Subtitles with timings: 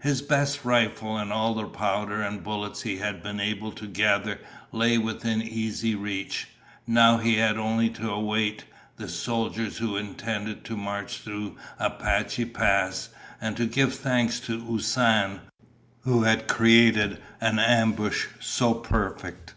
[0.00, 4.38] His best rifle and all the powder and bullets he had been able to gather
[4.70, 6.46] lay within easy reach.
[6.86, 8.64] Now he had only to await
[8.96, 13.08] the soldiers, who intended to march through Apache Pass,
[13.40, 15.40] and to give thanks to Usan,
[16.02, 19.54] who had created an ambush so perfect.